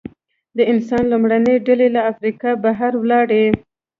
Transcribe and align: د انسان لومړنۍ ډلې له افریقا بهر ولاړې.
د 0.57 0.59
انسان 0.71 1.03
لومړنۍ 1.11 1.55
ډلې 1.67 1.87
له 1.95 2.01
افریقا 2.11 2.51
بهر 2.63 2.91
ولاړې. 2.97 3.45